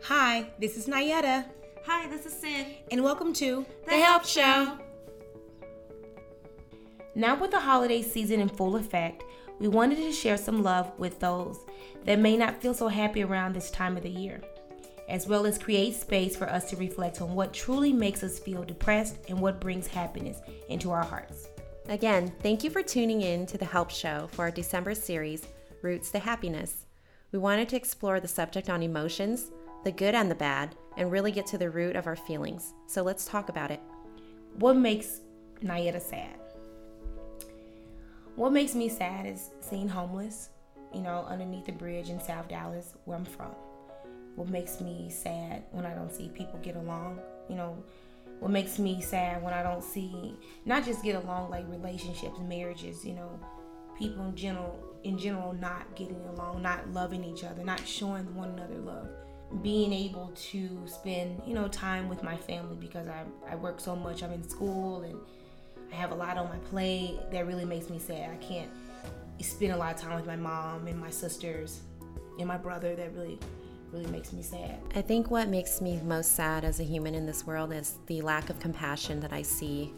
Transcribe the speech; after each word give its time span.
Hi, 0.00 0.50
this 0.58 0.76
is 0.76 0.86
Nayetta. 0.86 1.44
Hi, 1.86 2.08
this 2.08 2.26
is 2.26 2.32
Sin. 2.32 2.66
And 2.90 3.04
welcome 3.04 3.32
to 3.34 3.64
The, 3.84 3.92
Help 3.92 4.24
Show. 4.24 4.78
Now, 7.14 7.38
with 7.40 7.52
the 7.52 7.60
holiday 7.60 8.02
season 8.02 8.40
in 8.40 8.48
full 8.48 8.76
effect, 8.76 9.22
we 9.60 9.68
wanted 9.68 9.98
to 9.98 10.10
share 10.10 10.36
some 10.36 10.62
love 10.62 10.90
with 10.98 11.20
those 11.20 11.60
that 12.04 12.18
may 12.18 12.36
not 12.36 12.60
feel 12.60 12.74
so 12.74 12.88
happy 12.88 13.22
around 13.22 13.54
this 13.54 13.70
time 13.70 13.96
of 13.96 14.02
the 14.02 14.10
year, 14.10 14.42
as 15.08 15.28
well 15.28 15.46
as 15.46 15.58
create 15.58 15.94
space 15.94 16.34
for 16.34 16.48
us 16.48 16.68
to 16.70 16.76
reflect 16.76 17.20
on 17.20 17.34
what 17.34 17.52
truly 17.52 17.92
makes 17.92 18.24
us 18.24 18.40
feel 18.40 18.64
depressed 18.64 19.18
and 19.28 19.38
what 19.38 19.60
brings 19.60 19.86
happiness 19.86 20.40
into 20.68 20.90
our 20.90 21.04
hearts. 21.04 21.48
Again, 21.88 22.32
thank 22.40 22.64
you 22.64 22.70
for 22.70 22.82
tuning 22.82 23.22
in 23.22 23.46
to 23.46 23.58
the 23.58 23.64
Help 23.64 23.90
Show 23.90 24.28
for 24.32 24.42
our 24.42 24.50
December 24.50 24.94
series, 24.94 25.46
Roots 25.82 26.10
to 26.10 26.18
Happiness. 26.18 26.86
We 27.32 27.38
wanted 27.38 27.68
to 27.70 27.76
explore 27.76 28.20
the 28.20 28.28
subject 28.28 28.68
on 28.68 28.82
emotions, 28.82 29.50
the 29.84 29.92
good 29.92 30.14
and 30.14 30.30
the 30.30 30.34
bad, 30.34 30.74
and 30.96 31.10
really 31.10 31.32
get 31.32 31.46
to 31.46 31.58
the 31.58 31.70
root 31.70 31.96
of 31.96 32.06
our 32.06 32.16
feelings. 32.16 32.74
So 32.86 33.02
let's 33.02 33.24
talk 33.24 33.48
about 33.48 33.70
it. 33.70 33.80
What 34.58 34.76
makes 34.76 35.20
Nayetta 35.62 36.00
sad? 36.00 36.38
What 38.36 38.52
makes 38.52 38.74
me 38.74 38.88
sad 38.88 39.26
is 39.26 39.50
seeing 39.60 39.88
homeless, 39.88 40.50
you 40.94 41.00
know, 41.00 41.26
underneath 41.28 41.66
the 41.66 41.72
bridge 41.72 42.08
in 42.08 42.20
South 42.20 42.48
Dallas, 42.48 42.94
where 43.04 43.16
I'm 43.16 43.24
from. 43.24 43.54
What 44.36 44.48
makes 44.48 44.80
me 44.80 45.10
sad 45.10 45.64
when 45.72 45.84
I 45.84 45.94
don't 45.94 46.12
see 46.12 46.28
people 46.28 46.58
get 46.62 46.76
along, 46.76 47.20
you 47.48 47.56
know, 47.56 47.82
what 48.38 48.50
makes 48.50 48.78
me 48.78 49.00
sad 49.00 49.42
when 49.42 49.54
I 49.54 49.62
don't 49.62 49.84
see 49.84 50.34
not 50.64 50.84
just 50.84 51.04
get 51.04 51.22
along 51.22 51.50
like 51.50 51.64
relationships, 51.68 52.38
marriages, 52.40 53.04
you 53.04 53.14
know, 53.14 53.38
people 53.98 54.24
in 54.24 54.34
general 54.34 54.82
in 55.04 55.18
general 55.18 55.52
not 55.52 55.94
getting 55.94 56.20
along, 56.34 56.62
not 56.62 56.88
loving 56.92 57.24
each 57.24 57.44
other, 57.44 57.62
not 57.62 57.86
showing 57.86 58.34
one 58.34 58.50
another 58.50 58.78
love. 58.78 59.08
Being 59.60 59.92
able 59.92 60.32
to 60.34 60.82
spend, 60.86 61.42
you 61.46 61.54
know, 61.54 61.68
time 61.68 62.08
with 62.08 62.22
my 62.22 62.36
family 62.36 62.76
because 62.76 63.06
I, 63.06 63.24
I 63.48 63.54
work 63.56 63.80
so 63.80 63.94
much. 63.94 64.22
I'm 64.22 64.32
in 64.32 64.48
school 64.48 65.02
and 65.02 65.18
I 65.92 65.96
have 65.96 66.10
a 66.10 66.14
lot 66.14 66.38
on 66.38 66.48
my 66.48 66.56
plate 66.58 67.18
that 67.30 67.46
really 67.46 67.66
makes 67.66 67.90
me 67.90 67.98
sad. 67.98 68.30
I 68.30 68.36
can't 68.36 68.70
spend 69.40 69.72
a 69.72 69.76
lot 69.76 69.94
of 69.94 70.00
time 70.00 70.16
with 70.16 70.26
my 70.26 70.36
mom 70.36 70.86
and 70.86 70.98
my 70.98 71.10
sisters 71.10 71.82
and 72.38 72.48
my 72.48 72.56
brother. 72.56 72.96
That 72.96 73.14
really, 73.14 73.38
really 73.92 74.06
makes 74.06 74.32
me 74.32 74.42
sad. 74.42 74.80
I 74.94 75.02
think 75.02 75.30
what 75.30 75.48
makes 75.48 75.80
me 75.80 76.00
most 76.02 76.34
sad 76.34 76.64
as 76.64 76.80
a 76.80 76.84
human 76.84 77.14
in 77.14 77.26
this 77.26 77.46
world 77.46 77.72
is 77.72 77.98
the 78.06 78.22
lack 78.22 78.48
of 78.48 78.58
compassion 78.58 79.20
that 79.20 79.32
I 79.32 79.42
see. 79.42 79.92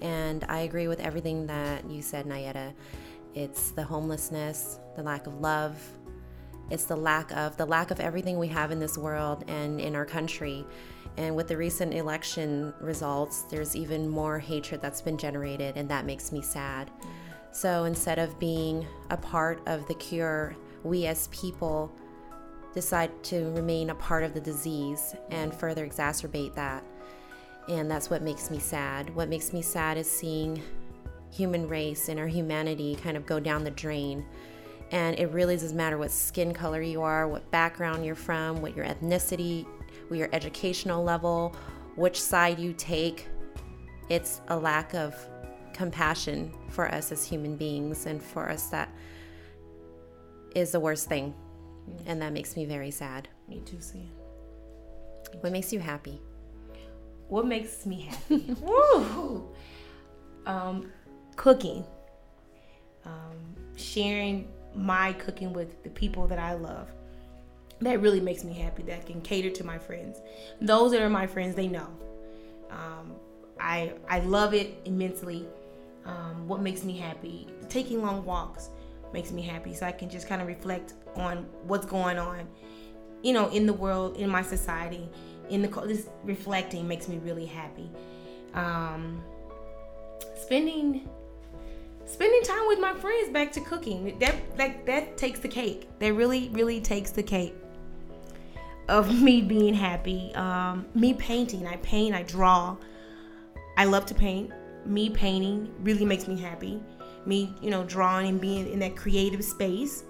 And 0.00 0.44
I 0.48 0.60
agree 0.60 0.88
with 0.88 1.00
everything 1.00 1.46
that 1.46 1.88
you 1.88 2.02
said, 2.02 2.26
Nayetta. 2.26 2.72
It's 3.34 3.70
the 3.70 3.82
homelessness, 3.82 4.78
the 4.96 5.02
lack 5.02 5.26
of 5.26 5.40
love, 5.40 5.76
it's 6.70 6.84
the 6.84 6.96
lack 6.96 7.30
of 7.32 7.56
the 7.56 7.66
lack 7.66 7.90
of 7.90 8.00
everything 8.00 8.38
we 8.38 8.48
have 8.48 8.70
in 8.70 8.80
this 8.80 8.96
world 8.96 9.44
and 9.48 9.80
in 9.80 9.94
our 9.94 10.06
country. 10.06 10.64
And 11.16 11.36
with 11.36 11.48
the 11.48 11.56
recent 11.56 11.94
election 11.94 12.74
results, 12.80 13.42
there's 13.42 13.76
even 13.76 14.08
more 14.08 14.38
hatred 14.38 14.80
that's 14.80 15.00
been 15.00 15.16
generated, 15.16 15.76
and 15.76 15.88
that 15.88 16.06
makes 16.06 16.32
me 16.32 16.42
sad. 16.42 16.90
So 17.52 17.84
instead 17.84 18.18
of 18.18 18.38
being 18.40 18.84
a 19.10 19.16
part 19.16 19.60
of 19.66 19.86
the 19.86 19.94
cure, 19.94 20.56
we 20.82 21.06
as 21.06 21.28
people 21.28 21.92
decide 22.74 23.22
to 23.22 23.50
remain 23.52 23.90
a 23.90 23.94
part 23.94 24.24
of 24.24 24.34
the 24.34 24.40
disease 24.40 25.14
and 25.30 25.54
further 25.54 25.86
exacerbate 25.86 26.54
that. 26.54 26.82
And 27.68 27.88
that's 27.88 28.10
what 28.10 28.22
makes 28.22 28.50
me 28.50 28.58
sad. 28.58 29.14
What 29.14 29.28
makes 29.28 29.52
me 29.52 29.62
sad 29.62 29.96
is 29.96 30.10
seeing 30.10 30.60
human 31.30 31.68
race 31.68 32.08
and 32.08 32.18
our 32.18 32.26
humanity 32.26 32.96
kind 32.96 33.16
of 33.16 33.24
go 33.24 33.38
down 33.38 33.62
the 33.62 33.70
drain. 33.70 34.26
And 34.90 35.18
it 35.18 35.26
really 35.30 35.56
doesn't 35.56 35.76
matter 35.76 35.98
what 35.98 36.10
skin 36.10 36.54
color 36.54 36.80
you 36.80 37.02
are, 37.02 37.26
what 37.26 37.50
background 37.50 38.04
you're 38.04 38.14
from, 38.14 38.60
what 38.62 38.76
your 38.76 38.84
ethnicity, 38.84 39.66
what 40.08 40.18
your 40.18 40.28
educational 40.32 41.02
level, 41.02 41.54
which 41.96 42.20
side 42.20 42.58
you 42.58 42.72
take. 42.74 43.28
It's 44.08 44.40
a 44.48 44.56
lack 44.56 44.94
of 44.94 45.14
compassion 45.72 46.52
for 46.68 46.86
us 46.92 47.12
as 47.12 47.26
human 47.26 47.56
beings, 47.56 48.06
and 48.06 48.22
for 48.22 48.48
us, 48.48 48.68
that 48.68 48.88
is 50.54 50.72
the 50.72 50.80
worst 50.80 51.08
thing. 51.08 51.34
And 52.06 52.22
that 52.22 52.32
makes 52.32 52.56
me 52.56 52.64
very 52.64 52.90
sad. 52.90 53.28
Me 53.48 53.60
too, 53.60 53.80
Sam. 53.80 54.08
What 55.40 55.52
makes 55.52 55.72
you 55.72 55.80
happy? 55.80 56.20
What 57.28 57.46
makes 57.46 57.84
me 57.84 58.02
happy? 58.02 58.56
Woo! 58.60 59.48
Um, 60.46 60.90
cooking. 61.36 61.84
Um, 63.04 63.36
sharing 63.76 64.48
my 64.74 65.12
cooking 65.14 65.52
with 65.52 65.82
the 65.82 65.90
people 65.90 66.26
that 66.28 66.38
I 66.38 66.54
love. 66.54 66.88
That 67.80 68.00
really 68.00 68.20
makes 68.20 68.44
me 68.44 68.54
happy. 68.54 68.82
That 68.84 69.06
can 69.06 69.20
cater 69.20 69.50
to 69.50 69.64
my 69.64 69.78
friends. 69.78 70.20
Those 70.60 70.92
that 70.92 71.02
are 71.02 71.10
my 71.10 71.26
friends, 71.26 71.54
they 71.54 71.68
know. 71.68 71.88
Um, 72.70 73.14
I 73.60 73.92
I 74.08 74.20
love 74.20 74.54
it 74.54 74.78
immensely. 74.84 75.46
Um, 76.04 76.46
what 76.46 76.60
makes 76.60 76.84
me 76.84 76.96
happy? 76.96 77.46
Taking 77.68 78.02
long 78.02 78.24
walks 78.24 78.70
makes 79.12 79.32
me 79.32 79.42
happy, 79.42 79.74
so 79.74 79.86
I 79.86 79.92
can 79.92 80.08
just 80.10 80.28
kind 80.28 80.42
of 80.42 80.48
reflect 80.48 80.94
on 81.14 81.46
what's 81.66 81.86
going 81.86 82.18
on, 82.18 82.46
you 83.22 83.32
know, 83.32 83.48
in 83.50 83.66
the 83.66 83.72
world, 83.72 84.16
in 84.16 84.28
my 84.28 84.42
society, 84.42 85.08
in 85.50 85.62
the 85.62 85.68
this 85.86 86.08
reflecting 86.24 86.86
makes 86.86 87.08
me 87.08 87.18
really 87.18 87.46
happy. 87.46 87.90
Um, 88.54 89.22
spending 90.36 91.08
spending 92.06 92.42
time 92.42 92.66
with 92.66 92.78
my 92.78 92.94
friends 92.94 93.30
back 93.30 93.52
to 93.52 93.60
cooking. 93.60 94.18
That 94.18 94.34
like 94.58 94.86
that 94.86 95.16
takes 95.16 95.40
the 95.40 95.48
cake. 95.48 95.88
That 95.98 96.12
really 96.12 96.48
really 96.50 96.80
takes 96.80 97.10
the 97.10 97.22
cake 97.22 97.54
of 98.88 99.20
me 99.22 99.42
being 99.42 99.74
happy. 99.74 100.34
Um, 100.34 100.86
me 100.94 101.14
painting. 101.14 101.66
I 101.66 101.76
paint 101.76 102.14
i 102.14 102.22
draw. 102.22 102.76
I 103.76 103.84
love 103.84 104.06
to 104.06 104.14
paint. 104.14 104.52
Me 104.86 105.10
painting 105.10 105.72
really 105.80 106.04
makes 106.04 106.28
me 106.28 106.38
happy. 106.38 106.80
Me 107.26 107.54
you 107.62 107.70
know 107.70 107.84
drawing 107.84 108.28
and 108.28 108.40
being 108.40 108.70
in 108.70 108.78
that 108.80 108.96
creative 108.96 109.42
space 109.42 110.04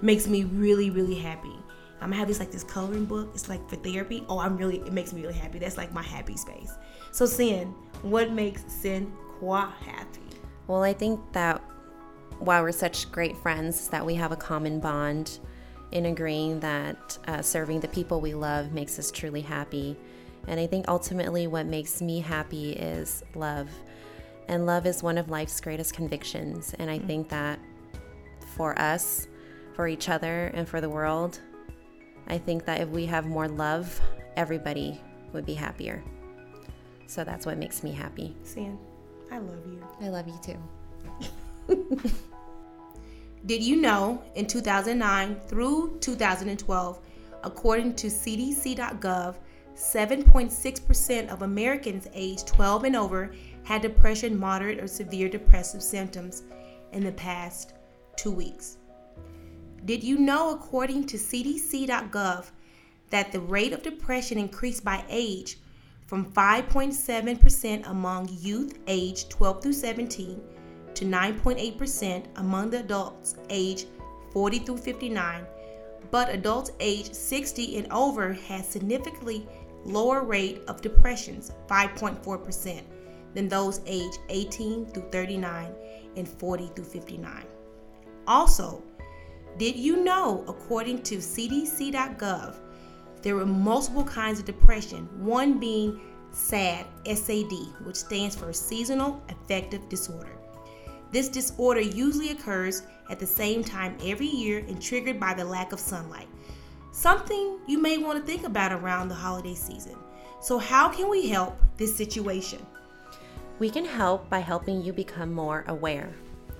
makes 0.00 0.26
me 0.26 0.44
really 0.44 0.90
really 0.90 1.16
happy. 1.16 1.56
Um, 2.00 2.12
i 2.12 2.16
have 2.16 2.26
this 2.26 2.40
like 2.40 2.50
this 2.50 2.64
coloring 2.64 3.04
book. 3.04 3.30
It's 3.34 3.48
like 3.48 3.68
for 3.68 3.76
therapy. 3.76 4.24
Oh 4.28 4.38
i'm 4.38 4.56
really 4.56 4.78
it 4.78 4.92
makes 4.92 5.12
me 5.12 5.22
really 5.22 5.34
happy. 5.34 5.58
That's 5.58 5.76
like 5.76 5.92
my 5.92 6.02
happy 6.02 6.36
space. 6.36 6.72
So 7.10 7.26
sin 7.26 7.74
what 8.02 8.32
makes 8.32 8.64
sin 8.72 9.12
qua 9.38 9.72
happy 9.84 10.21
Well, 10.66 10.82
I 10.82 10.92
think 10.92 11.20
that 11.32 11.60
while 12.38 12.62
we're 12.62 12.72
such 12.72 13.10
great 13.10 13.36
friends, 13.36 13.88
that 13.88 14.04
we 14.04 14.14
have 14.14 14.32
a 14.32 14.36
common 14.36 14.80
bond 14.80 15.38
in 15.92 16.06
agreeing 16.06 16.60
that 16.60 17.18
uh, 17.28 17.42
serving 17.42 17.80
the 17.80 17.88
people 17.88 18.20
we 18.20 18.34
love 18.34 18.72
makes 18.72 18.98
us 18.98 19.10
truly 19.10 19.42
happy. 19.42 19.96
And 20.48 20.58
I 20.58 20.66
think 20.66 20.86
ultimately 20.88 21.46
what 21.46 21.66
makes 21.66 22.00
me 22.00 22.20
happy 22.20 22.72
is 22.72 23.22
love. 23.34 23.68
And 24.48 24.66
love 24.66 24.86
is 24.86 25.02
one 25.02 25.18
of 25.18 25.30
life's 25.30 25.60
greatest 25.60 25.94
convictions. 25.94 26.74
And 26.78 26.90
I 26.90 26.98
think 26.98 27.28
that 27.28 27.60
for 28.56 28.78
us, 28.78 29.28
for 29.74 29.86
each 29.86 30.08
other, 30.08 30.50
and 30.54 30.68
for 30.68 30.80
the 30.80 30.90
world, 30.90 31.40
I 32.26 32.38
think 32.38 32.64
that 32.66 32.80
if 32.80 32.88
we 32.88 33.06
have 33.06 33.26
more 33.26 33.48
love, 33.48 34.00
everybody 34.36 35.00
would 35.32 35.46
be 35.46 35.54
happier. 35.54 36.02
So 37.06 37.24
that's 37.24 37.46
what 37.46 37.58
makes 37.58 37.82
me 37.82 37.92
happy. 37.92 38.34
sin 38.42 38.78
i 39.32 39.38
love 39.38 39.66
you 39.66 39.82
I 40.02 40.08
love 40.08 40.26
you 40.26 40.38
too. 40.42 40.58
Did 43.46 43.62
you 43.62 43.76
know 43.76 44.22
in 44.34 44.46
2009 44.46 45.40
through 45.46 45.98
2012, 46.00 47.00
according 47.44 47.94
to 47.94 48.08
CDC.gov, 48.08 49.36
7.6% 49.76 51.28
of 51.28 51.42
Americans 51.42 52.08
aged 52.14 52.46
12 52.48 52.84
and 52.84 52.96
over 52.96 53.32
had 53.62 53.82
depression, 53.82 54.38
moderate, 54.38 54.80
or 54.80 54.88
severe 54.88 55.28
depressive 55.28 55.82
symptoms 55.82 56.42
in 56.92 57.04
the 57.04 57.12
past 57.12 57.74
two 58.16 58.32
weeks? 58.32 58.78
Did 59.84 60.02
you 60.02 60.18
know, 60.18 60.50
according 60.50 61.06
to 61.06 61.16
CDC.gov, 61.16 62.50
that 63.10 63.30
the 63.30 63.40
rate 63.40 63.72
of 63.72 63.82
depression 63.82 64.38
increased 64.38 64.84
by 64.84 65.04
age 65.08 65.58
from 66.12 66.30
5.7% 66.30 67.88
among 67.88 68.28
youth 68.42 68.78
aged 68.86 69.30
12 69.30 69.62
through 69.62 69.72
17 69.72 70.42
to 70.92 71.06
9.8% 71.06 72.26
among 72.36 72.68
the 72.68 72.80
adults 72.80 73.36
aged 73.48 73.86
40 74.30 74.58
through 74.58 74.76
59, 74.76 75.46
but 76.10 76.28
adults 76.28 76.72
aged 76.80 77.16
60 77.16 77.78
and 77.78 77.90
over 77.90 78.34
had 78.34 78.62
significantly 78.62 79.48
lower 79.86 80.22
rate 80.22 80.60
of 80.68 80.82
depressions, 80.82 81.50
5.4%, 81.66 82.82
than 83.32 83.48
those 83.48 83.80
aged 83.86 84.18
18 84.28 84.84
through 84.88 85.08
39 85.10 85.72
and 86.16 86.28
40 86.28 86.70
through 86.76 86.84
59. 86.84 87.46
Also, 88.26 88.82
did 89.56 89.76
you 89.76 90.04
know, 90.04 90.44
according 90.46 91.02
to 91.04 91.16
CDC.gov, 91.16 92.56
there 93.22 93.36
were 93.36 93.46
multiple 93.46 94.04
kinds 94.04 94.40
of 94.40 94.44
depression, 94.44 95.08
one 95.24 95.58
being 95.58 96.00
SAD, 96.32 96.86
SAD, 97.06 97.52
which 97.84 97.96
stands 97.96 98.34
for 98.34 98.52
Seasonal 98.52 99.22
Affective 99.28 99.88
Disorder. 99.88 100.36
This 101.12 101.28
disorder 101.28 101.80
usually 101.80 102.30
occurs 102.30 102.82
at 103.10 103.20
the 103.20 103.26
same 103.26 103.62
time 103.62 103.96
every 104.02 104.26
year 104.26 104.60
and 104.66 104.80
triggered 104.80 105.20
by 105.20 105.34
the 105.34 105.44
lack 105.44 105.72
of 105.72 105.80
sunlight. 105.80 106.28
something 106.94 107.58
you 107.66 107.80
may 107.80 107.96
want 107.96 108.18
to 108.18 108.30
think 108.30 108.44
about 108.44 108.70
around 108.70 109.08
the 109.08 109.14
holiday 109.14 109.54
season. 109.54 109.96
So, 110.40 110.58
how 110.58 110.90
can 110.90 111.08
we 111.08 111.26
help 111.28 111.56
this 111.78 111.96
situation? 111.96 112.58
We 113.58 113.70
can 113.70 113.86
help 113.86 114.28
by 114.28 114.40
helping 114.40 114.82
you 114.82 114.92
become 114.92 115.32
more 115.32 115.64
aware 115.68 116.12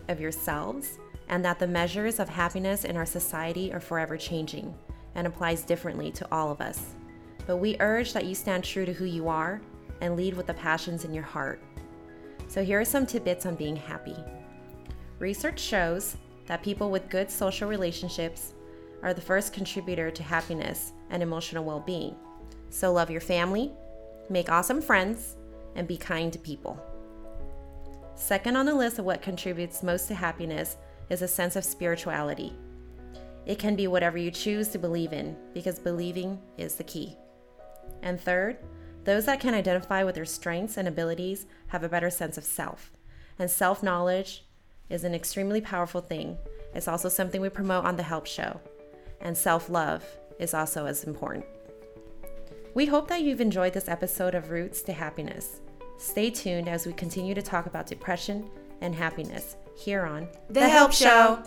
of 0.09 0.21
yourselves 0.21 0.99
and 1.29 1.45
that 1.45 1.59
the 1.59 1.67
measures 1.67 2.19
of 2.19 2.31
happiness 2.31 2.85
in 2.85 2.97
our 2.97 3.05
society 3.05 3.73
are 3.75 3.81
forever 3.81 4.17
changing 4.17 4.75
and 5.15 5.27
applies 5.27 5.63
differently 5.63 6.11
to 6.13 6.29
all 6.33 6.51
of 6.51 6.61
us. 6.61 6.95
But 7.47 7.59
we 7.59 7.77
urge 7.81 8.13
that 8.13 8.27
you 8.27 8.35
stand 8.35 8.65
true 8.65 8.87
to 8.87 8.93
who 8.93 9.05
you 9.05 9.29
are 9.29 9.61
and 10.01 10.17
lead 10.17 10.35
with 10.35 10.47
the 10.47 10.55
passions 10.55 11.05
in 11.05 11.13
your 11.13 11.25
heart. 11.25 11.61
So 12.49 12.63
here 12.63 12.81
are 12.81 12.85
some 12.85 13.07
tidbits 13.07 13.47
on 13.47 13.55
being 13.55 13.77
happy. 13.77 14.17
Research 15.19 15.61
shows 15.61 16.17
that 16.47 16.63
people 16.63 16.91
with 16.91 17.09
good 17.09 17.31
social 17.31 17.69
relationships 17.69 18.55
are 19.03 19.15
the 19.15 19.21
first 19.21 19.53
contributor 19.53 20.11
to 20.11 20.23
happiness 20.23 20.93
and 21.11 21.23
emotional 21.23 21.65
well 21.65 21.81
being. 21.81 22.17
So 22.71 22.93
love 22.93 23.11
your 23.11 23.21
family, 23.21 23.71
make 24.29 24.51
awesome 24.51 24.81
friends, 24.81 25.37
and 25.75 25.89
be 25.89 25.97
kind 25.97 26.33
to 26.33 26.39
people. 26.39 26.81
Second 28.15 28.57
on 28.57 28.67
the 28.67 28.75
list 28.75 28.99
of 28.99 29.05
what 29.05 29.23
contributes 29.23 29.83
most 29.83 30.09
to 30.09 30.15
happiness 30.15 30.77
is 31.11 31.23
a 31.23 31.29
sense 31.29 31.57
of 31.57 31.65
spirituality. 31.65 32.53
It 33.47 33.59
can 33.59 33.75
be 33.75 33.87
whatever 33.87 34.19
you 34.19 34.31
choose 34.31 34.69
to 34.69 34.79
believe 34.79 35.13
in, 35.13 35.37
because 35.53 35.79
believing 35.79 36.41
is 36.59 36.77
the 36.77 36.85
key. 36.85 37.17
And 38.03 38.21
third, 38.21 38.59
those 39.05 39.25
that 39.27 39.41
can 39.41 39.55
identify 39.55 40.05
with 40.05 40.15
their 40.15 40.25
strengths 40.25 40.77
and 40.77 40.87
abilities 40.87 41.47
have 41.69 41.83
a 41.83 41.89
better 41.89 42.11
sense 42.11 42.39
of 42.39 42.45
self. 42.45 42.93
And 43.39 43.51
self 43.51 43.83
knowledge 43.83 44.45
is 44.89 45.05
an 45.05 45.15
extremely 45.15 45.61
powerful 45.61 46.01
thing. 46.01 46.39
It's 46.75 46.89
also 46.89 47.09
something 47.09 47.41
we 47.41 47.49
promote 47.49 47.85
on 47.85 47.97
the 47.97 48.03
Help 48.03 48.27
Show. 48.27 48.61
And 49.21 49.37
self 49.37 49.69
love 49.69 50.05
is 50.39 50.55
also 50.55 50.87
as 50.87 51.05
important. 51.05 51.45
We 52.75 52.87
hope 52.87 53.09
that 53.09 53.23
you've 53.23 53.41
enjoyed 53.41 53.73
this 53.73 53.89
episode 53.89 54.35
of 54.35 54.51
Roots 54.51 54.83
to 54.83 54.93
Happiness. 54.93 55.61
Stay 55.99 56.31
tuned 56.31 56.69
as 56.69 56.87
we 56.87 56.93
continue 56.93 57.35
to 57.35 57.43
talk 57.43 57.67
about 57.67 57.87
depression 57.87 58.49
and 58.81 58.95
happiness 58.95 59.57
here 59.77 60.03
on 60.05 60.29
The, 60.51 60.69
Help 60.69 60.93
Show. 60.93 61.43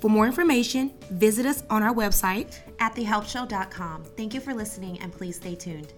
For 0.00 0.08
more 0.08 0.26
information, 0.26 0.92
visit 1.10 1.44
us 1.46 1.62
on 1.68 1.82
our 1.82 1.94
website 1.94 2.58
At 2.78 2.94
thehelpshow.com. 2.94 4.04
Thank 4.16 4.34
you 4.34 4.40
for 4.40 4.54
listening 4.54 4.98
and 5.00 5.12
please 5.12 5.36
stay 5.36 5.54
tuned. 5.54 5.92